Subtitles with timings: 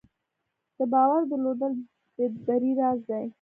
[0.77, 1.73] د باور درلودل
[2.15, 3.25] د بری راز دی.